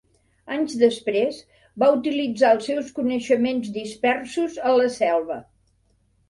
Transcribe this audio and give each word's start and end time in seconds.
Anys 0.53 0.71
després, 0.83 1.41
va 1.83 1.89
utilitzar 1.97 2.53
els 2.55 2.71
seus 2.71 2.89
coneixements 3.01 3.69
dispersos 3.77 4.57
a 4.71 4.75
la 4.81 4.89
selva. 4.97 5.39